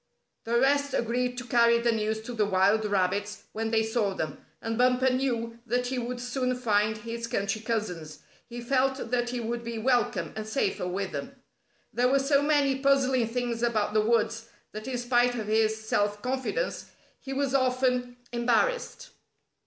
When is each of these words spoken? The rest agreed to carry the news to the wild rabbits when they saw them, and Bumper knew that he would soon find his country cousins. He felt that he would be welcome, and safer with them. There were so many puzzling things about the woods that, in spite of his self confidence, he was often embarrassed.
The 0.45 0.59
rest 0.59 0.95
agreed 0.95 1.37
to 1.37 1.43
carry 1.43 1.77
the 1.77 1.91
news 1.91 2.21
to 2.23 2.33
the 2.33 2.47
wild 2.47 2.85
rabbits 2.85 3.43
when 3.51 3.69
they 3.69 3.83
saw 3.83 4.15
them, 4.15 4.43
and 4.59 4.75
Bumper 4.75 5.11
knew 5.11 5.59
that 5.67 5.85
he 5.85 5.99
would 5.99 6.19
soon 6.19 6.55
find 6.55 6.97
his 6.97 7.27
country 7.27 7.61
cousins. 7.61 8.17
He 8.49 8.61
felt 8.61 9.11
that 9.11 9.29
he 9.29 9.39
would 9.39 9.63
be 9.63 9.77
welcome, 9.77 10.33
and 10.35 10.47
safer 10.47 10.87
with 10.87 11.11
them. 11.11 11.35
There 11.93 12.07
were 12.09 12.17
so 12.17 12.41
many 12.41 12.79
puzzling 12.79 13.27
things 13.27 13.61
about 13.61 13.93
the 13.93 14.01
woods 14.01 14.47
that, 14.71 14.87
in 14.87 14.97
spite 14.97 15.35
of 15.35 15.45
his 15.45 15.79
self 15.87 16.23
confidence, 16.23 16.87
he 17.19 17.31
was 17.31 17.53
often 17.53 18.17
embarrassed. 18.31 19.11